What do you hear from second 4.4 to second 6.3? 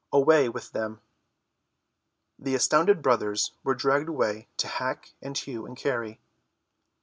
to hack and hew and carry.